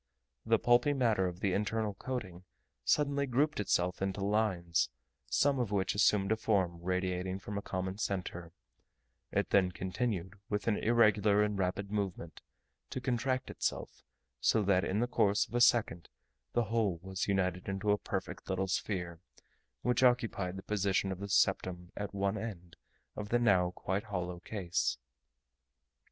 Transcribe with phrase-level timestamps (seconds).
[0.47, 2.43] The pulpy matter of the internal coating
[2.83, 4.89] suddenly grouped itself into lines,
[5.27, 8.51] some of which assumed a form radiating from a common centre;
[9.31, 12.41] it then continued, with an irregular and rapid movement,
[12.89, 14.03] to contract itself,
[14.39, 16.09] so that in the course of a second
[16.53, 19.19] the whole was united into a perfect little sphere,
[19.83, 22.75] which occupied the position of the septum at one end
[23.15, 24.97] of the now quite hollow case.